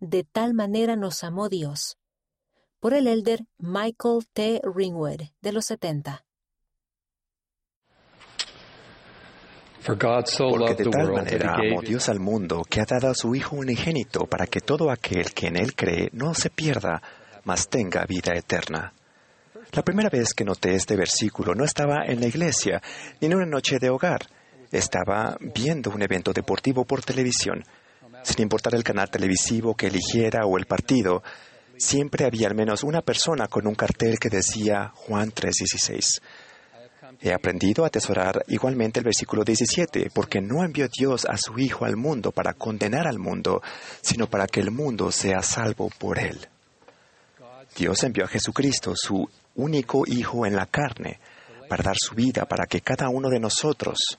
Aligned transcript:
De 0.00 0.24
tal 0.24 0.54
manera 0.54 0.94
nos 0.96 1.24
amó 1.24 1.48
Dios. 1.48 1.98
Por 2.80 2.92
el 2.92 3.06
elder 3.06 3.46
Michael 3.58 4.26
T. 4.32 4.60
Ringwood, 4.62 5.22
de 5.40 5.52
los 5.52 5.64
70. 5.66 6.24
Porque 9.86 10.74
de 10.74 10.90
tal 10.90 11.12
manera 11.12 11.54
amó 11.54 11.80
Dios 11.80 12.08
al 12.08 12.18
mundo 12.18 12.62
que 12.68 12.80
ha 12.80 12.84
dado 12.84 13.08
a 13.08 13.14
su 13.14 13.34
Hijo 13.34 13.56
unigénito 13.56 14.26
para 14.26 14.46
que 14.46 14.60
todo 14.60 14.90
aquel 14.90 15.32
que 15.32 15.46
en 15.46 15.56
Él 15.56 15.74
cree 15.74 16.10
no 16.12 16.34
se 16.34 16.50
pierda, 16.50 17.00
mas 17.44 17.68
tenga 17.68 18.04
vida 18.04 18.34
eterna. 18.34 18.92
La 19.72 19.82
primera 19.82 20.08
vez 20.10 20.34
que 20.34 20.44
noté 20.44 20.74
este 20.74 20.96
versículo 20.96 21.54
no 21.54 21.64
estaba 21.64 22.04
en 22.04 22.20
la 22.20 22.26
iglesia 22.26 22.82
ni 23.20 23.28
en 23.28 23.36
una 23.36 23.46
noche 23.46 23.78
de 23.78 23.90
hogar. 23.90 24.26
Estaba 24.72 25.36
viendo 25.40 25.90
un 25.90 26.02
evento 26.02 26.32
deportivo 26.32 26.84
por 26.84 27.02
televisión. 27.02 27.62
Sin 28.26 28.42
importar 28.42 28.74
el 28.74 28.82
canal 28.82 29.08
televisivo 29.08 29.76
que 29.76 29.86
eligiera 29.86 30.46
o 30.46 30.58
el 30.58 30.66
partido, 30.66 31.22
siempre 31.78 32.24
había 32.24 32.48
al 32.48 32.56
menos 32.56 32.82
una 32.82 33.00
persona 33.00 33.46
con 33.46 33.68
un 33.68 33.76
cartel 33.76 34.18
que 34.18 34.28
decía 34.28 34.90
Juan 34.96 35.30
3:16. 35.30 36.20
He 37.20 37.32
aprendido 37.32 37.84
a 37.84 37.86
atesorar 37.86 38.44
igualmente 38.48 38.98
el 38.98 39.04
versículo 39.04 39.44
17, 39.44 40.10
porque 40.12 40.40
no 40.40 40.64
envió 40.64 40.88
Dios 40.88 41.24
a 41.24 41.36
su 41.36 41.56
Hijo 41.56 41.84
al 41.84 41.96
mundo 41.96 42.32
para 42.32 42.54
condenar 42.54 43.06
al 43.06 43.20
mundo, 43.20 43.62
sino 44.00 44.26
para 44.26 44.48
que 44.48 44.58
el 44.58 44.72
mundo 44.72 45.12
sea 45.12 45.40
salvo 45.40 45.88
por 45.96 46.18
él. 46.18 46.48
Dios 47.76 48.02
envió 48.02 48.24
a 48.24 48.28
Jesucristo, 48.28 48.94
su 48.96 49.30
único 49.54 50.02
Hijo 50.04 50.46
en 50.46 50.56
la 50.56 50.66
carne, 50.66 51.20
para 51.68 51.84
dar 51.84 51.96
su 51.96 52.16
vida 52.16 52.44
para 52.44 52.66
que 52.66 52.80
cada 52.80 53.08
uno 53.08 53.28
de 53.28 53.38
nosotros. 53.38 54.18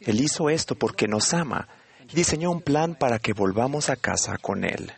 Él 0.00 0.18
hizo 0.22 0.48
esto 0.48 0.76
porque 0.76 1.06
nos 1.06 1.34
ama 1.34 1.68
diseñó 2.12 2.50
un 2.50 2.60
plan 2.60 2.94
para 2.94 3.18
que 3.18 3.32
volvamos 3.32 3.90
a 3.90 3.96
casa 3.96 4.36
con 4.38 4.64
Él. 4.64 4.92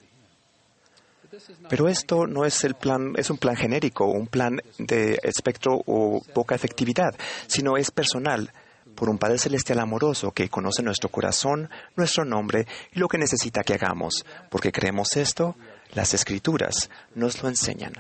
Pero 1.69 1.88
esto 1.88 2.27
no 2.27 2.45
es 2.45 2.65
el 2.65 2.74
plan, 2.74 3.12
es 3.16 3.30
un 3.30 3.38
plan 3.38 3.57
genérico, 3.57 4.07
un 4.07 4.26
plan 4.26 4.60
de 4.79 5.18
espectro 5.23 5.82
o 5.87 6.23
poca 6.34 6.54
efectividad, 6.54 7.15
sino 7.46 7.77
es 7.77 7.90
personal 7.90 8.52
por 8.95 9.10
un 9.10 9.18
Padre 9.18 9.38
Celestial 9.38 9.80
amoroso 9.80 10.32
que 10.32 10.49
conoce 10.49 10.82
nuestro 10.82 11.10
corazón, 11.10 11.68
nuestro 11.96 12.24
nombre 12.24 12.66
y 12.93 12.99
lo 12.99 13.09
que 13.09 13.18
necesita 13.18 13.62
que 13.62 13.74
hagamos. 13.74 14.24
Porque 14.51 14.73
creemos 14.73 15.16
esto, 15.16 15.57
las 15.93 16.15
Escrituras 16.15 16.90
nos 17.15 17.43
lo 17.43 17.49
enseñan. 17.49 17.93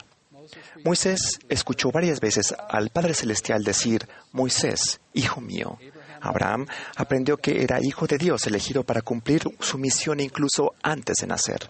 Moisés 0.84 1.38
escuchó 1.48 1.90
varias 1.90 2.20
veces 2.20 2.54
al 2.68 2.90
Padre 2.90 3.14
Celestial 3.14 3.62
decir, 3.62 4.08
Moisés, 4.32 5.00
hijo 5.12 5.40
mío. 5.40 5.78
Abraham 6.26 6.66
aprendió 6.96 7.36
que 7.36 7.62
era 7.62 7.78
hijo 7.82 8.06
de 8.06 8.18
Dios, 8.18 8.46
elegido 8.46 8.82
para 8.84 9.02
cumplir 9.02 9.42
su 9.60 9.78
misión 9.78 10.20
incluso 10.20 10.74
antes 10.82 11.16
de 11.20 11.26
nacer. 11.26 11.68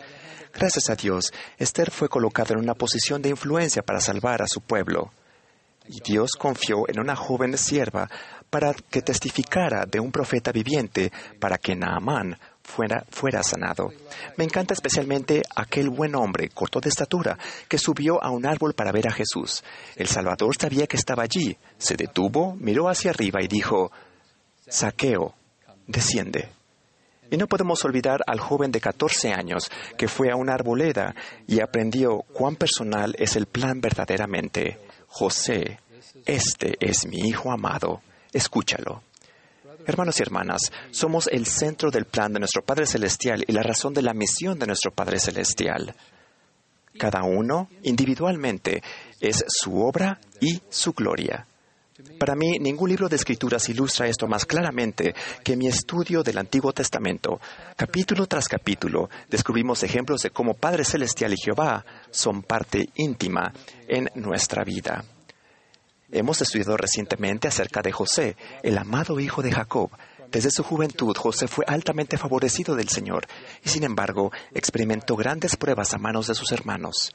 Gracias 0.53 0.89
a 0.89 0.97
Dios, 0.97 1.33
Esther 1.59 1.91
fue 1.91 2.09
colocada 2.09 2.55
en 2.55 2.61
una 2.61 2.75
posición 2.75 3.21
de 3.21 3.29
influencia 3.29 3.83
para 3.83 4.01
salvar 4.01 4.43
a 4.43 4.49
su 4.49 4.63
pueblo. 4.63 5.11
Y 5.89 6.01
Dios 6.01 6.33
confió 6.33 6.89
en 6.89 6.99
una 6.99 7.15
joven 7.15 7.57
sierva 7.57 8.09
para 8.51 8.75
que 8.75 9.03
testificara 9.03 9.87
de 9.87 10.01
un 10.01 10.11
profeta 10.11 10.53
viviente 10.53 11.13
para 11.39 11.59
que 11.59 11.77
Naamán 11.77 12.39
fuera, 12.63 13.05
fuera 13.11 13.43
sanado. 13.43 13.93
Me 14.37 14.45
encanta 14.45 14.75
especialmente 14.75 15.43
aquel 15.55 15.91
buen 15.91 16.15
hombre, 16.15 16.49
corto 16.49 16.81
de 16.81 16.89
estatura, 16.89 17.39
que 17.69 17.79
subió 17.79 18.23
a 18.23 18.31
un 18.31 18.47
árbol 18.47 18.75
para 18.75 18.93
ver 18.93 19.09
a 19.09 19.13
Jesús. 19.13 19.63
El 19.95 20.09
Salvador 20.09 20.57
sabía 20.59 20.87
que 20.87 20.97
estaba 20.97 21.23
allí. 21.23 21.57
Se 21.79 21.97
detuvo, 21.97 22.57
miró 22.59 22.89
hacia 22.89 23.11
arriba 23.11 23.43
y 23.43 23.49
dijo, 23.49 23.93
Saqueo, 24.69 25.35
desciende. 25.87 26.49
Y 27.31 27.37
no 27.37 27.47
podemos 27.47 27.85
olvidar 27.85 28.23
al 28.27 28.41
joven 28.41 28.71
de 28.71 28.81
14 28.81 29.33
años 29.33 29.71
que 29.97 30.09
fue 30.09 30.31
a 30.31 30.37
una 30.37 30.55
arboleda 30.55 31.15
y 31.47 31.61
aprendió 31.61 32.23
cuán 32.33 32.57
personal 32.57 33.15
es 33.19 33.37
el 33.37 33.47
plan 33.47 33.81
verdaderamente. 33.81 34.79
José, 35.09 35.81
este 36.25 36.77
es 36.81 37.07
mi 37.07 37.19
hijo 37.19 37.51
amado, 37.51 38.03
escúchalo. 38.33 39.03
Hermanos 39.87 40.19
y 40.19 40.23
hermanas, 40.23 40.73
somos 40.91 41.29
el 41.29 41.47
centro 41.47 41.91
del 41.91 42.07
plan 42.07 42.33
de 42.33 42.41
nuestro 42.41 42.63
Padre 42.63 42.87
Celestial 42.87 43.45
y 43.47 43.53
la 43.53 43.63
razón 43.63 43.95
de 43.95 44.03
la 44.03 44.15
misión 44.15 44.59
de 44.59 44.67
nuestro 44.67 44.91
Padre 44.91 45.21
Celestial. 45.21 45.95
Cada 46.99 47.23
uno, 47.23 47.69
individualmente, 47.83 48.83
es 49.21 49.45
su 49.49 49.81
obra 49.81 50.19
y 50.41 50.61
su 50.69 50.93
gloria. 50.93 51.47
Para 52.19 52.35
mí, 52.35 52.59
ningún 52.59 52.89
libro 52.89 53.09
de 53.09 53.17
escrituras 53.17 53.69
ilustra 53.69 54.09
esto 54.09 54.27
más 54.27 54.47
claramente 54.47 55.15
que 55.45 55.57
mi 55.57 55.67
estudio 55.67 56.23
del 56.23 56.39
Antiguo 56.39 56.73
Testamento. 56.73 57.41
Capítulo 57.77 58.27
tras 58.27 58.49
capítulo, 58.49 59.11
descubrimos 59.29 59.83
ejemplos 59.83 60.23
de 60.23 60.31
cómo 60.31 60.55
Padre 60.55 60.85
Celestial 60.85 61.33
y 61.35 61.37
Jehová 61.37 61.85
son 62.11 62.43
parte 62.43 62.89
íntima 62.97 63.53
en 63.87 64.11
nuestra 64.15 64.65
vida. 64.65 65.05
Hemos 66.11 66.41
estudiado 66.41 66.77
recientemente 66.77 67.49
acerca 67.49 67.83
de 67.83 67.93
José, 67.93 68.37
el 68.63 68.79
amado 68.79 69.19
hijo 69.19 69.43
de 69.43 69.53
Jacob. 69.53 69.91
Desde 70.31 70.51
su 70.51 70.63
juventud, 70.63 71.17
José 71.17 71.49
fue 71.49 71.65
altamente 71.67 72.19
favorecido 72.19 72.75
del 72.75 72.89
Señor 72.89 73.27
y, 73.65 73.69
sin 73.69 73.85
embargo, 73.85 74.33
experimentó 74.53 75.17
grandes 75.17 75.57
pruebas 75.57 75.95
a 75.95 75.99
manos 75.99 76.27
de 76.27 76.35
sus 76.35 76.53
hermanos. 76.53 77.13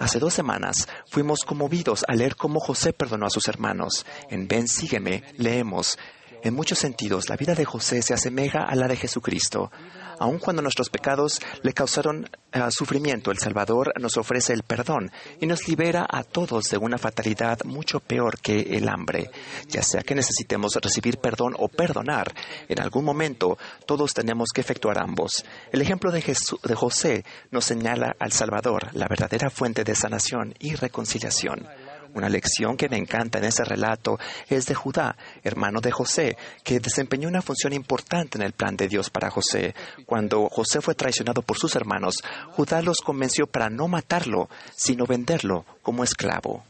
Hace 0.00 0.18
dos 0.18 0.34
semanas 0.34 0.88
fuimos 1.10 1.40
conmovidos 1.44 2.04
al 2.06 2.18
leer 2.18 2.36
cómo 2.36 2.60
José 2.60 2.92
perdonó 2.92 3.26
a 3.26 3.30
sus 3.30 3.48
hermanos. 3.48 4.06
En 4.30 4.48
Ven, 4.48 4.68
sígueme, 4.68 5.24
leemos. 5.38 5.98
En 6.44 6.54
muchos 6.54 6.80
sentidos, 6.80 7.28
la 7.28 7.36
vida 7.36 7.54
de 7.54 7.64
José 7.64 8.02
se 8.02 8.14
asemeja 8.14 8.64
a 8.64 8.74
la 8.74 8.88
de 8.88 8.96
Jesucristo. 8.96 9.70
Aun 10.18 10.40
cuando 10.40 10.60
nuestros 10.60 10.90
pecados 10.90 11.40
le 11.62 11.72
causaron 11.72 12.28
eh, 12.52 12.60
sufrimiento, 12.70 13.30
el 13.30 13.38
Salvador 13.38 13.92
nos 14.00 14.16
ofrece 14.16 14.52
el 14.52 14.64
perdón 14.64 15.12
y 15.40 15.46
nos 15.46 15.68
libera 15.68 16.04
a 16.08 16.24
todos 16.24 16.64
de 16.64 16.78
una 16.78 16.98
fatalidad 16.98 17.60
mucho 17.64 18.00
peor 18.00 18.40
que 18.40 18.60
el 18.60 18.88
hambre. 18.88 19.30
Ya 19.68 19.84
sea 19.84 20.02
que 20.02 20.16
necesitemos 20.16 20.74
recibir 20.74 21.18
perdón 21.18 21.54
o 21.58 21.68
perdonar, 21.68 22.34
en 22.68 22.80
algún 22.80 23.04
momento 23.04 23.56
todos 23.86 24.12
tenemos 24.12 24.48
que 24.52 24.62
efectuar 24.62 25.00
ambos. 25.00 25.44
El 25.70 25.80
ejemplo 25.80 26.10
de, 26.10 26.22
de 26.22 26.74
José 26.74 27.24
nos 27.52 27.64
señala 27.64 28.16
al 28.18 28.32
Salvador, 28.32 28.88
la 28.94 29.06
verdadera 29.06 29.48
fuente 29.48 29.84
de 29.84 29.94
sanación 29.94 30.54
y 30.58 30.74
reconciliación. 30.74 31.68
Una 32.14 32.28
lección 32.28 32.76
que 32.76 32.88
me 32.88 32.98
encanta 32.98 33.38
en 33.38 33.44
ese 33.44 33.64
relato 33.64 34.18
es 34.48 34.66
de 34.66 34.74
Judá, 34.74 35.16
hermano 35.42 35.80
de 35.80 35.90
José, 35.90 36.36
que 36.62 36.80
desempeñó 36.80 37.28
una 37.28 37.42
función 37.42 37.72
importante 37.72 38.36
en 38.36 38.42
el 38.42 38.52
plan 38.52 38.76
de 38.76 38.88
Dios 38.88 39.08
para 39.10 39.30
José. 39.30 39.74
Cuando 40.04 40.48
José 40.48 40.80
fue 40.80 40.94
traicionado 40.94 41.42
por 41.42 41.58
sus 41.58 41.74
hermanos, 41.74 42.16
Judá 42.50 42.82
los 42.82 42.98
convenció 42.98 43.46
para 43.46 43.70
no 43.70 43.88
matarlo, 43.88 44.48
sino 44.76 45.06
venderlo 45.06 45.64
como 45.82 46.04
esclavo. 46.04 46.64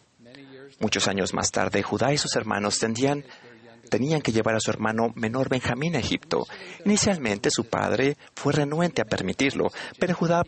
Muchos 0.79 1.09
años 1.09 1.35
más 1.35 1.51
tarde, 1.51 1.83
Judá 1.83 2.13
y 2.13 2.19
sus 2.19 2.35
hermanos 2.37 2.79
tenían 2.79 4.23
que 4.23 4.33
llevar 4.33 4.55
a 4.55 4.61
su 4.61 4.71
hermano 4.71 5.13
menor 5.15 5.49
Benjamín 5.49 5.97
a 5.97 5.99
Egipto. 5.99 6.47
Inicialmente 6.85 7.51
su 7.51 7.65
padre 7.65 8.17
fue 8.35 8.53
renuente 8.53 9.03
a 9.03 9.05
permitirlo, 9.05 9.71
pero 9.99 10.15
Judá 10.15 10.43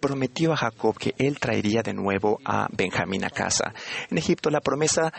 prometió 0.00 0.52
a 0.52 0.56
Jacob 0.56 0.96
que 0.98 1.14
él 1.18 1.38
traería 1.38 1.82
de 1.82 1.92
nuevo 1.92 2.40
a 2.44 2.66
Benjamín 2.70 3.24
a 3.24 3.30
casa. 3.30 3.72
En 4.10 4.18
Egipto 4.18 4.50
la 4.50 4.60
promesa 4.60 5.12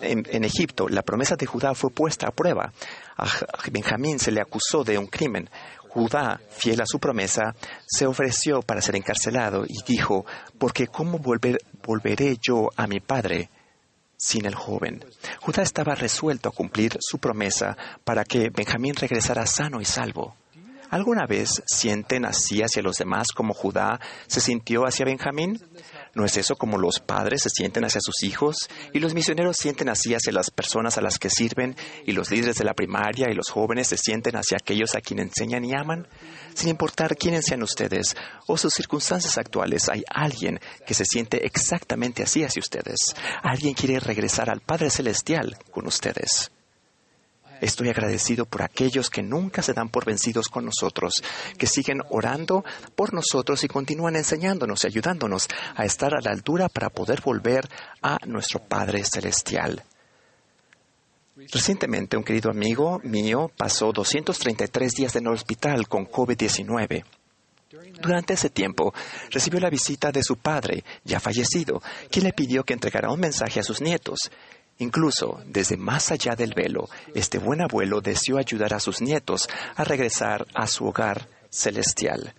en, 0.00 0.44
Egipto, 0.44 0.88
la 0.88 1.02
promesa 1.02 1.36
de 1.36 1.46
Judá 1.46 1.74
fue 1.74 1.90
puesta 1.90 2.28
a 2.28 2.30
prueba. 2.30 2.72
A 3.16 3.26
Benjamín 3.70 4.18
se 4.18 4.32
le 4.32 4.40
acusó 4.40 4.84
de 4.84 4.98
un 4.98 5.06
crimen. 5.06 5.48
Judá, 5.88 6.40
fiel 6.50 6.80
a 6.80 6.86
su 6.86 6.98
promesa, 6.98 7.54
se 7.86 8.06
ofreció 8.06 8.62
para 8.62 8.80
ser 8.80 8.96
encarcelado 8.96 9.64
y 9.68 9.82
dijo, 9.86 10.24
porque 10.58 10.86
¿cómo 10.86 11.18
volveré 11.18 12.38
yo 12.40 12.70
a 12.76 12.86
mi 12.86 13.00
padre 13.00 13.50
sin 14.16 14.46
el 14.46 14.54
joven? 14.54 15.04
Judá 15.40 15.62
estaba 15.62 15.94
resuelto 15.94 16.48
a 16.48 16.52
cumplir 16.52 16.96
su 17.00 17.18
promesa 17.18 17.76
para 18.04 18.24
que 18.24 18.48
Benjamín 18.48 18.94
regresara 18.94 19.46
sano 19.46 19.80
y 19.80 19.84
salvo. 19.84 20.34
¿Alguna 20.92 21.24
vez 21.24 21.62
sienten 21.64 22.26
así 22.26 22.60
hacia 22.60 22.82
los 22.82 22.98
demás 22.98 23.28
como 23.34 23.54
Judá 23.54 23.98
se 24.26 24.42
sintió 24.42 24.82
hacia 24.82 25.06
Benjamín? 25.06 25.58
¿No 26.14 26.26
es 26.26 26.36
eso 26.36 26.54
como 26.54 26.76
los 26.76 27.00
padres 27.00 27.40
se 27.44 27.48
sienten 27.48 27.86
hacia 27.86 28.02
sus 28.02 28.22
hijos? 28.22 28.68
Y 28.92 28.98
los 28.98 29.14
misioneros 29.14 29.56
sienten 29.56 29.88
así 29.88 30.12
hacia 30.12 30.34
las 30.34 30.50
personas 30.50 30.98
a 30.98 31.00
las 31.00 31.18
que 31.18 31.30
sirven, 31.30 31.76
y 32.04 32.12
los 32.12 32.30
líderes 32.30 32.58
de 32.58 32.66
la 32.66 32.74
primaria 32.74 33.30
y 33.30 33.34
los 33.34 33.48
jóvenes 33.48 33.88
se 33.88 33.96
sienten 33.96 34.36
hacia 34.36 34.58
aquellos 34.60 34.94
a 34.94 35.00
quienes 35.00 35.28
enseñan 35.28 35.64
y 35.64 35.74
aman. 35.74 36.06
Sin 36.52 36.68
importar 36.68 37.16
quiénes 37.16 37.46
sean 37.46 37.62
ustedes 37.62 38.14
o 38.46 38.58
sus 38.58 38.74
circunstancias 38.74 39.38
actuales, 39.38 39.88
hay 39.88 40.02
alguien 40.10 40.60
que 40.86 40.92
se 40.92 41.06
siente 41.06 41.46
exactamente 41.46 42.22
así 42.22 42.44
hacia 42.44 42.60
ustedes. 42.60 42.98
Alguien 43.42 43.72
quiere 43.72 43.98
regresar 43.98 44.50
al 44.50 44.60
Padre 44.60 44.90
Celestial 44.90 45.56
con 45.70 45.86
ustedes. 45.86 46.51
Estoy 47.62 47.90
agradecido 47.90 48.44
por 48.44 48.62
aquellos 48.62 49.08
que 49.08 49.22
nunca 49.22 49.62
se 49.62 49.72
dan 49.72 49.88
por 49.88 50.04
vencidos 50.04 50.48
con 50.48 50.64
nosotros, 50.64 51.22
que 51.56 51.68
siguen 51.68 52.02
orando 52.10 52.64
por 52.96 53.14
nosotros 53.14 53.62
y 53.62 53.68
continúan 53.68 54.16
enseñándonos 54.16 54.82
y 54.82 54.88
ayudándonos 54.88 55.46
a 55.76 55.84
estar 55.84 56.12
a 56.12 56.20
la 56.20 56.32
altura 56.32 56.68
para 56.68 56.90
poder 56.90 57.20
volver 57.20 57.68
a 58.02 58.18
nuestro 58.26 58.58
Padre 58.58 59.04
Celestial. 59.04 59.84
Recientemente 61.36 62.16
un 62.16 62.24
querido 62.24 62.50
amigo 62.50 63.00
mío 63.04 63.48
pasó 63.56 63.92
233 63.92 64.92
días 64.92 65.14
en 65.14 65.28
el 65.28 65.32
hospital 65.32 65.86
con 65.86 66.08
COVID-19. 66.08 67.04
Durante 68.00 68.34
ese 68.34 68.50
tiempo, 68.50 68.92
recibió 69.30 69.60
la 69.60 69.70
visita 69.70 70.10
de 70.10 70.24
su 70.24 70.36
padre, 70.36 70.84
ya 71.04 71.20
fallecido, 71.20 71.80
quien 72.10 72.24
le 72.24 72.32
pidió 72.32 72.64
que 72.64 72.74
entregara 72.74 73.12
un 73.12 73.20
mensaje 73.20 73.60
a 73.60 73.62
sus 73.62 73.80
nietos. 73.80 74.32
Incluso, 74.78 75.40
desde 75.46 75.76
más 75.76 76.10
allá 76.10 76.34
del 76.34 76.54
velo, 76.54 76.88
este 77.14 77.38
buen 77.38 77.60
abuelo 77.60 78.00
deseó 78.00 78.38
ayudar 78.38 78.74
a 78.74 78.80
sus 78.80 79.00
nietos 79.00 79.48
a 79.76 79.84
regresar 79.84 80.46
a 80.54 80.66
su 80.66 80.86
hogar 80.86 81.28
celestial. 81.50 82.34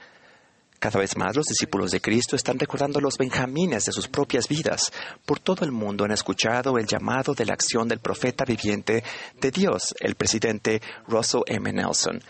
Cada 0.83 0.99
vez 0.99 1.15
más 1.15 1.33
los 1.33 1.45
discípulos 1.45 1.91
de 1.91 2.01
Cristo 2.01 2.35
están 2.35 2.59
recordando 2.59 2.99
los 2.99 3.17
benjamines 3.17 3.85
de 3.85 3.93
sus 3.93 4.09
propias 4.09 4.49
vidas. 4.49 4.91
Por 5.25 5.39
todo 5.39 5.63
el 5.63 5.71
mundo 5.71 6.03
han 6.03 6.11
escuchado 6.11 6.77
el 6.77 6.85
llamado 6.85 7.33
de 7.33 7.45
la 7.45 7.53
acción 7.53 7.87
del 7.87 7.99
profeta 7.99 8.43
viviente 8.43 9.01
de 9.39 9.51
Dios, 9.51 9.95
el 10.01 10.15
presidente 10.15 10.81
Russell 11.07 11.43
M. 11.47 11.71
Nelson. 11.71 12.21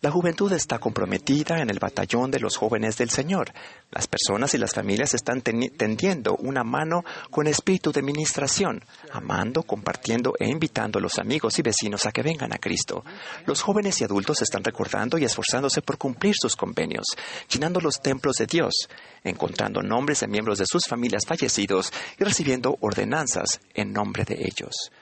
La 0.00 0.12
juventud 0.12 0.52
está 0.52 0.78
comprometida 0.78 1.60
en 1.60 1.70
el 1.70 1.80
batallón 1.80 2.30
de 2.30 2.38
los 2.38 2.56
jóvenes 2.56 2.96
del 2.98 3.10
Señor. 3.10 3.52
Las 3.90 4.06
personas 4.06 4.54
y 4.54 4.58
las 4.58 4.72
familias 4.72 5.12
están 5.12 5.42
tendiendo 5.42 6.36
una 6.36 6.62
mano 6.62 7.04
con 7.30 7.48
espíritu 7.48 7.90
de 7.90 8.02
ministración, 8.02 8.84
amando, 9.10 9.64
compartiendo 9.64 10.34
e 10.38 10.46
invitando 10.46 11.00
a 11.00 11.02
los 11.02 11.18
amigos 11.18 11.58
y 11.58 11.62
vecinos 11.62 12.06
a 12.06 12.12
que 12.12 12.22
vengan 12.22 12.52
a 12.52 12.58
Cristo. 12.58 13.04
Los 13.44 13.60
jóvenes 13.60 14.00
y 14.00 14.04
adultos 14.04 14.40
están 14.40 14.62
recordando 14.62 15.18
y 15.18 15.24
esforzándose 15.24 15.82
por 15.82 15.98
cumplir 15.98 16.36
sus 16.40 16.54
convenios, 16.54 17.06
llenando 17.50 17.80
los 17.80 18.00
templos 18.00 18.36
de 18.36 18.46
Dios, 18.46 18.88
encontrando 19.24 19.82
nombres 19.82 20.20
de 20.20 20.28
miembros 20.28 20.58
de 20.58 20.66
sus 20.66 20.84
familias 20.86 21.26
fallecidos 21.26 21.92
y 22.16 22.22
recibiendo 22.22 22.78
ordenanzas 22.82 23.60
en 23.74 23.92
nombre 23.92 24.24
de 24.24 24.44
ellos 24.44 24.92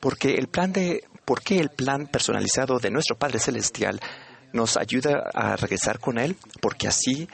porque 0.00 0.34
el 0.34 0.48
plan 0.48 0.72
de, 0.72 1.04
¿por 1.24 1.42
qué 1.42 1.60
el 1.60 1.68
plan 1.68 2.06
personalizado 2.06 2.78
de 2.78 2.90
nuestro 2.90 3.16
Padre 3.16 3.38
Celestial 3.38 4.00
nos 4.52 4.76
ayuda 4.76 5.30
a 5.34 5.56
regresar 5.56 5.98
con 5.98 6.18
Él? 6.18 6.36
Porque 6.60 6.88
así 6.88 7.28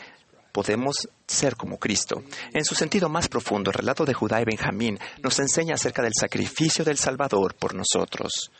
podemos 0.53 1.09
ser 1.27 1.57
como 1.57 1.79
Cristo. 1.79 2.23
En 2.53 2.65
su 2.65 2.75
sentido 2.75 3.09
más 3.09 3.29
profundo, 3.29 3.71
el 3.71 3.77
relato 3.77 4.05
de 4.05 4.15
Judá 4.15 4.41
y 4.41 4.45
Benjamín 4.45 4.99
nos 5.23 5.39
enseña 5.39 5.75
acerca 5.75 6.03
del 6.03 6.15
sacrificio 6.19 6.85
del 6.85 6.97
Salvador 6.97 7.55
por 7.55 7.75
nosotros. 7.75 8.51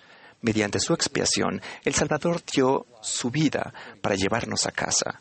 Mediante 0.43 0.79
su 0.79 0.93
expiación, 0.93 1.63
el 1.85 1.95
Salvador 1.95 2.43
dio 2.53 2.87
su 3.01 3.31
vida 3.31 3.73
para 4.03 4.15
llevarnos 4.15 4.67
a 4.67 4.73
casa. 4.73 5.21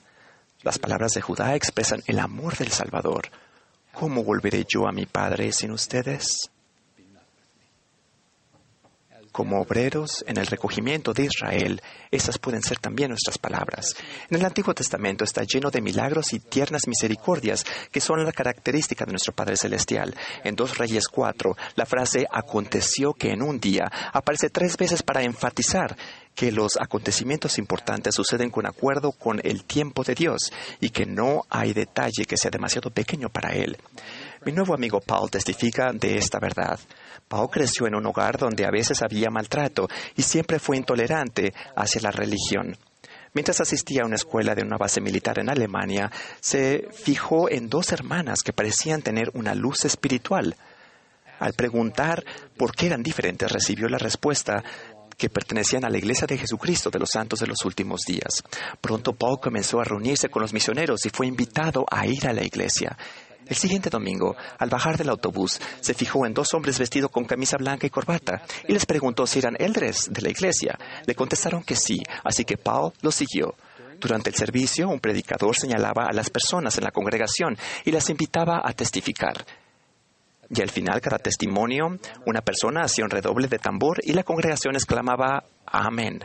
Las 0.64 0.78
palabras 0.78 1.14
de 1.14 1.22
Judá 1.22 1.56
expresan 1.56 2.04
el 2.08 2.20
amor 2.20 2.58
del 2.58 2.72
Salvador. 2.72 3.30
¿Cómo 3.94 4.24
volveré 4.24 4.66
yo 4.68 4.88
a 4.88 4.92
mi 4.92 5.06
Padre 5.06 5.54
sin 5.54 5.72
ustedes? 5.72 6.52
Como 9.36 9.60
obreros 9.60 10.24
en 10.28 10.38
el 10.38 10.48
recogimiento 10.48 11.14
de 11.14 11.26
Israel, 11.26 11.82
esas 12.10 12.38
pueden 12.38 12.64
ser 12.64 12.80
también 12.80 13.10
nuestras 13.10 13.38
palabras. 13.38 13.94
En 14.30 14.38
el 14.38 14.46
Antiguo 14.46 14.74
Testamento 14.74 15.26
está 15.26 15.44
lleno 15.44 15.70
de 15.70 15.82
milagros 15.82 16.32
y 16.32 16.40
tiernas 16.40 16.88
misericordias 16.88 17.66
que 17.92 18.00
son 18.00 18.24
la 18.24 18.32
característica 18.32 19.04
de 19.04 19.12
nuestro 19.12 19.34
Padre 19.34 19.58
Celestial. 19.58 20.16
En 20.46 20.56
Dos 20.56 20.78
Reyes 20.78 21.10
4, 21.10 21.54
la 21.76 21.86
frase 21.86 22.26
aconteció 22.32 23.12
que 23.12 23.32
en 23.32 23.42
un 23.42 23.60
día 23.60 23.92
aparece 24.14 24.50
tres 24.50 24.78
veces 24.78 25.04
para 25.04 25.24
enfatizar 25.24 25.98
que 26.34 26.54
los 26.54 26.78
acontecimientos 26.78 27.58
importantes 27.58 28.16
suceden 28.16 28.50
con 28.50 28.66
acuerdo 28.66 29.12
con 29.12 29.42
el 29.44 29.66
tiempo 29.66 30.06
de 30.06 30.16
Dios 30.16 30.54
y 30.80 30.92
que 30.92 31.06
no 31.06 31.44
hay 31.50 31.74
detalle 31.74 32.24
que 32.26 32.38
sea 32.38 32.52
demasiado 32.52 32.90
pequeño 32.90 33.28
para 33.28 33.50
Él. 33.50 33.78
Mi 34.46 34.52
nuevo 34.52 34.76
amigo 34.76 35.02
Paul 35.02 35.32
testifica 35.32 35.92
de 35.92 36.20
esta 36.20 36.38
verdad. 36.40 36.80
Paul 37.28 37.50
creció 37.50 37.88
en 37.88 37.96
un 37.96 38.06
hogar 38.06 38.38
donde 38.38 38.64
a 38.64 38.70
veces 38.70 39.02
había 39.02 39.32
maltrato 39.32 39.88
y 40.16 40.22
siempre 40.22 40.60
fue 40.60 40.78
intolerante 40.78 41.52
hacia 41.76 42.02
la 42.02 42.12
religión. 42.12 42.78
Mientras 43.34 43.60
asistía 43.60 44.04
a 44.04 44.06
una 44.06 44.18
escuela 44.18 44.54
de 44.54 44.62
una 44.62 44.78
base 44.78 45.02
militar 45.02 45.40
en 45.40 45.50
Alemania, 45.50 46.12
se 46.40 46.88
fijó 46.94 47.50
en 47.50 47.70
dos 47.70 47.92
hermanas 47.92 48.44
que 48.44 48.54
parecían 48.54 49.02
tener 49.02 49.32
una 49.34 49.56
luz 49.56 49.84
espiritual. 49.84 50.56
Al 51.40 51.54
preguntar 51.54 52.24
por 52.56 52.76
qué 52.76 52.86
eran 52.86 53.02
diferentes, 53.02 53.52
recibió 53.52 53.90
la 53.90 53.98
respuesta 53.98 54.64
que 55.18 55.30
pertenecían 55.30 55.86
a 55.86 55.90
la 55.90 55.98
Iglesia 55.98 56.28
de 56.28 56.38
Jesucristo 56.38 56.92
de 56.92 57.00
los 57.00 57.10
Santos 57.10 57.40
de 57.40 57.48
los 57.48 57.66
Últimos 57.66 58.02
Días. 58.02 58.44
Pronto 58.80 59.14
Paul 59.14 59.40
comenzó 59.40 59.80
a 59.80 59.86
reunirse 59.86 60.30
con 60.30 60.44
los 60.44 60.54
misioneros 60.54 61.04
y 61.06 61.10
fue 61.10 61.26
invitado 61.26 61.86
a 61.90 62.06
ir 62.06 62.28
a 62.28 62.34
la 62.34 62.44
iglesia. 62.44 62.96
El 63.48 63.56
siguiente 63.56 63.90
domingo, 63.90 64.36
al 64.58 64.70
bajar 64.70 64.98
del 64.98 65.10
autobús, 65.10 65.60
se 65.80 65.94
fijó 65.94 66.26
en 66.26 66.34
dos 66.34 66.54
hombres 66.54 66.80
vestidos 66.80 67.12
con 67.12 67.26
camisa 67.26 67.58
blanca 67.58 67.86
y 67.86 67.92
corbata 67.92 68.42
y 68.68 68.74
les 68.74 68.86
preguntó 68.86 69.28
si 69.28 69.40
eran 69.40 69.56
eldres 69.60 70.10
de 70.12 70.22
la 70.22 70.30
iglesia. 70.30 70.78
Le 71.06 71.14
contestaron 71.14 71.64
que 71.64 71.76
sí, 71.76 72.02
así 72.24 72.44
que 72.44 72.58
Paul 72.58 72.94
los 73.02 73.14
siguió. 73.14 73.56
Durante 74.00 74.30
el 74.30 74.36
servicio, 74.36 74.90
un 74.90 75.00
predicador 75.00 75.56
señalaba 75.56 76.06
a 76.06 76.14
las 76.14 76.30
personas 76.30 76.78
en 76.78 76.84
la 76.84 76.92
congregación 76.92 77.58
y 77.86 77.92
las 77.92 78.10
invitaba 78.10 78.62
a 78.64 78.74
testificar. 78.74 79.46
Y 80.50 80.62
al 80.62 80.70
final, 80.70 81.02
cada 81.02 81.18
testimonio, 81.18 81.98
una 82.26 82.42
persona 82.42 82.84
hacía 82.84 83.04
un 83.04 83.10
redoble 83.10 83.48
de 83.48 83.60
tambor 83.60 84.00
y 84.04 84.14
la 84.14 84.24
congregación 84.24 84.76
exclamaba 84.76 85.44
Amén. 85.66 86.24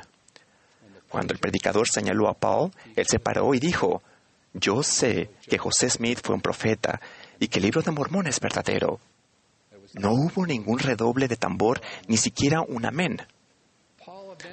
Cuando 1.09 1.33
el 1.33 1.41
predicador 1.41 1.89
señaló 1.89 2.29
a 2.29 2.35
Paul, 2.35 2.71
él 2.97 3.07
se 3.07 3.19
paró 3.19 3.53
y 3.55 3.59
dijo, 3.59 4.03
yo 4.53 4.83
sé 4.83 5.31
que 5.49 5.59
José 5.59 5.91
Smith 5.91 6.21
fue 6.23 6.35
un 6.35 6.41
profeta 6.41 7.01
y 7.39 7.49
que 7.49 7.59
el 7.59 7.65
libro 7.65 7.83
de 7.83 7.91
Mormón 7.91 8.27
es 8.27 8.41
verdadero. 8.41 9.01
No 9.95 10.13
hubo 10.13 10.47
ningún 10.47 10.79
redoble 10.79 11.29
de 11.29 11.37
tambor, 11.37 11.81
ni 12.07 12.17
siquiera 12.17 12.61
un 12.61 12.85
amén. 12.85 13.21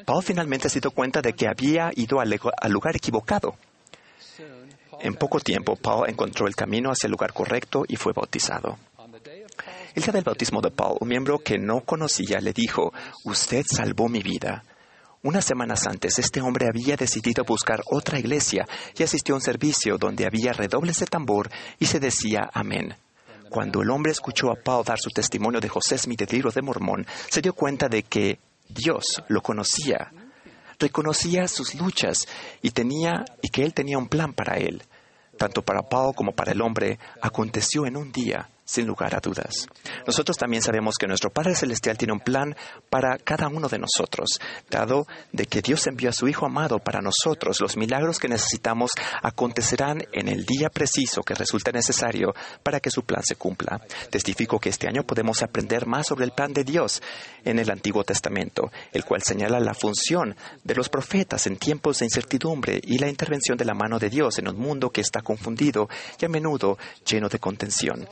Paul 0.06 0.24
finalmente 0.24 0.70
se 0.70 0.80
dio 0.80 0.92
cuenta 0.92 1.22
de 1.22 1.34
que 1.34 1.48
había 1.48 1.92
ido 1.96 2.20
al 2.20 2.72
lugar 2.72 2.96
equivocado. 2.96 3.56
En 5.00 5.14
poco 5.14 5.40
tiempo, 5.40 5.76
Paul 5.76 6.10
encontró 6.10 6.48
el 6.48 6.56
camino 6.56 6.90
hacia 6.90 7.08
el 7.08 7.12
lugar 7.12 7.34
correcto 7.34 7.84
y 7.88 7.96
fue 7.96 8.14
bautizado. 8.14 8.78
El 9.94 10.04
día 10.04 10.12
del 10.12 10.24
bautismo 10.24 10.62
de 10.62 10.72
Paul, 10.72 10.98
un 11.00 11.08
miembro 11.08 11.40
que 11.40 11.58
no 11.58 11.82
conocía 11.82 12.40
le 12.40 12.54
dijo, 12.54 12.94
Usted 13.26 13.66
salvó 13.68 14.10
mi 14.10 14.22
vida. 14.22 14.64
Unas 15.24 15.46
semanas 15.46 15.88
antes, 15.88 16.20
este 16.20 16.42
hombre 16.42 16.68
había 16.68 16.96
decidido 16.96 17.44
buscar 17.44 17.82
otra 17.88 18.20
iglesia 18.20 18.68
y 18.96 19.04
asistió 19.04 19.34
a 19.34 19.38
un 19.38 19.42
servicio 19.42 19.98
donde 19.98 20.26
había 20.26 20.54
redobles 20.54 21.00
de 21.00 21.08
tambor 21.08 21.50
y 21.80 21.86
se 21.88 22.00
decía 22.00 22.50
amén. 22.54 22.96
Cuando 23.50 23.82
el 23.82 23.90
hombre 23.90 24.12
escuchó 24.12 24.52
a 24.52 24.56
Paul 24.56 24.86
dar 24.86 25.00
su 25.00 25.10
testimonio 25.10 25.60
de 25.60 25.70
José 25.70 25.98
Smith 25.98 26.20
del 26.20 26.30
libro 26.30 26.52
de 26.52 26.62
Mormón, 26.62 27.08
se 27.30 27.42
dio 27.42 27.54
cuenta 27.54 27.88
de 27.88 28.04
que 28.04 28.40
Dios 28.70 29.24
lo 29.28 29.42
conocía, 29.42 30.12
reconocía 30.78 31.48
sus 31.48 31.74
luchas 31.74 32.28
y 32.62 32.72
tenía 32.72 33.26
y 33.42 33.50
que 33.50 33.64
él 33.64 33.74
tenía 33.74 33.98
un 33.98 34.10
plan 34.10 34.34
para 34.34 34.58
él. 34.58 34.84
Tanto 35.38 35.64
para 35.64 35.82
Paul 35.82 36.14
como 36.14 36.34
para 36.34 36.52
el 36.52 36.62
hombre 36.62 37.00
aconteció 37.22 37.86
en 37.88 37.98
un 37.98 38.12
día 38.12 38.50
sin 38.68 38.86
lugar 38.86 39.16
a 39.16 39.20
dudas. 39.20 39.68
Nosotros 40.06 40.38
también 40.38 40.62
sabemos 40.62 40.96
que 41.00 41.08
nuestro 41.08 41.30
Padre 41.30 41.56
Celestial 41.56 41.98
tiene 41.98 42.14
un 42.14 42.20
plan 42.20 42.56
para 42.90 43.18
cada 43.18 43.48
uno 43.48 43.70
de 43.70 43.80
nosotros, 43.80 44.30
dado 44.70 45.08
de 45.32 45.46
que 45.46 45.62
Dios 45.62 45.88
envió 45.88 46.10
a 46.10 46.14
su 46.14 46.28
Hijo 46.28 46.46
amado 46.46 46.80
para 46.80 47.02
nosotros. 47.02 47.62
Los 47.62 47.78
milagros 47.78 48.20
que 48.20 48.28
necesitamos 48.28 48.92
acontecerán 49.24 50.04
en 50.12 50.28
el 50.28 50.46
día 50.46 50.70
preciso 50.70 51.24
que 51.24 51.34
resulta 51.34 51.72
necesario 51.72 52.34
para 52.62 52.82
que 52.82 52.92
su 52.92 53.04
plan 53.04 53.24
se 53.24 53.36
cumpla. 53.36 53.80
Testifico 54.10 54.60
que 54.60 54.70
este 54.70 54.88
año 54.88 55.04
podemos 55.04 55.42
aprender 55.42 55.88
más 55.88 56.08
sobre 56.08 56.26
el 56.26 56.32
plan 56.32 56.52
de 56.52 56.66
Dios 56.66 57.02
en 57.46 57.60
el 57.60 57.72
Antiguo 57.72 58.04
Testamento, 58.04 58.70
el 58.92 59.06
cual 59.06 59.24
señala 59.24 59.62
la 59.62 59.74
función 59.74 60.36
de 60.64 60.76
los 60.76 60.90
profetas 60.90 61.48
en 61.48 61.56
tiempos 61.56 62.00
de 62.00 62.06
incertidumbre 62.06 62.82
y 62.84 62.98
la 62.98 63.08
intervención 63.08 63.58
de 63.58 63.66
la 63.66 63.74
mano 63.74 63.98
de 63.98 64.10
Dios 64.10 64.38
en 64.40 64.50
un 64.50 64.58
mundo 64.58 64.90
que 64.90 65.02
está 65.02 65.22
confundido 65.22 65.88
y 66.20 66.26
a 66.26 66.30
menudo 66.30 66.78
lleno 67.06 67.30
de 67.30 67.40
contención. 67.40 68.08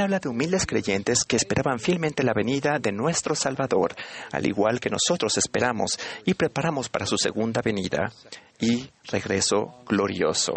Habla 0.00 0.20
de 0.20 0.28
humildes 0.28 0.64
creyentes 0.64 1.24
que 1.24 1.34
esperaban 1.34 1.80
fielmente 1.80 2.22
la 2.22 2.32
venida 2.32 2.78
de 2.78 2.92
nuestro 2.92 3.34
Salvador, 3.34 3.96
al 4.30 4.46
igual 4.46 4.78
que 4.78 4.90
nosotros 4.90 5.36
esperamos 5.38 5.98
y 6.24 6.34
preparamos 6.34 6.88
para 6.88 7.04
su 7.04 7.16
segunda 7.18 7.62
venida 7.62 8.12
y 8.60 8.88
regreso 9.10 9.82
glorioso. 9.86 10.54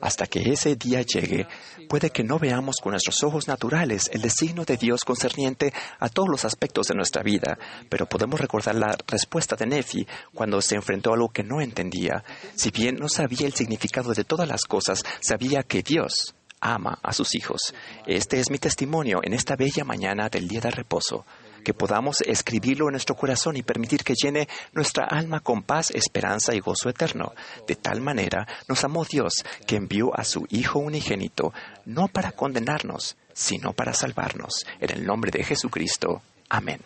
Hasta 0.00 0.26
que 0.26 0.40
ese 0.50 0.76
día 0.76 1.02
llegue, 1.02 1.46
puede 1.86 2.08
que 2.08 2.24
no 2.24 2.38
veamos 2.38 2.76
con 2.82 2.92
nuestros 2.92 3.22
ojos 3.22 3.46
naturales 3.46 4.08
el 4.12 4.22
designio 4.22 4.64
de 4.64 4.78
Dios 4.78 5.04
concerniente 5.04 5.72
a 5.98 6.08
todos 6.08 6.30
los 6.30 6.46
aspectos 6.46 6.88
de 6.88 6.94
nuestra 6.94 7.22
vida, 7.22 7.58
pero 7.90 8.06
podemos 8.06 8.40
recordar 8.40 8.74
la 8.74 8.96
respuesta 9.06 9.54
de 9.54 9.66
Nefi 9.66 10.06
cuando 10.32 10.62
se 10.62 10.76
enfrentó 10.76 11.10
a 11.10 11.14
algo 11.14 11.28
que 11.28 11.42
no 11.42 11.60
entendía. 11.60 12.24
Si 12.54 12.70
bien 12.70 12.96
no 12.96 13.08
sabía 13.10 13.46
el 13.46 13.52
significado 13.52 14.14
de 14.14 14.24
todas 14.24 14.48
las 14.48 14.62
cosas, 14.62 15.02
sabía 15.20 15.62
que 15.62 15.82
Dios 15.82 16.34
ama 16.64 16.98
a 17.02 17.12
sus 17.12 17.34
hijos. 17.34 17.74
Este 18.06 18.40
es 18.40 18.50
mi 18.50 18.58
testimonio 18.58 19.20
en 19.22 19.34
esta 19.34 19.54
bella 19.54 19.84
mañana 19.84 20.28
del 20.28 20.48
día 20.48 20.60
de 20.60 20.70
reposo, 20.70 21.26
que 21.62 21.74
podamos 21.74 22.20
escribirlo 22.22 22.86
en 22.86 22.92
nuestro 22.92 23.14
corazón 23.14 23.56
y 23.56 23.62
permitir 23.62 24.02
que 24.02 24.14
llene 24.14 24.48
nuestra 24.72 25.04
alma 25.04 25.40
con 25.40 25.62
paz, 25.62 25.90
esperanza 25.90 26.54
y 26.54 26.60
gozo 26.60 26.88
eterno. 26.88 27.32
De 27.66 27.76
tal 27.76 28.00
manera 28.00 28.46
nos 28.68 28.82
amó 28.84 29.04
Dios 29.04 29.44
que 29.66 29.76
envió 29.76 30.18
a 30.18 30.24
su 30.24 30.46
Hijo 30.50 30.78
unigénito, 30.78 31.52
no 31.84 32.08
para 32.08 32.32
condenarnos, 32.32 33.16
sino 33.32 33.72
para 33.72 33.92
salvarnos. 33.92 34.66
En 34.80 34.90
el 34.90 35.06
nombre 35.06 35.30
de 35.30 35.44
Jesucristo. 35.44 36.22
Amén. 36.48 36.80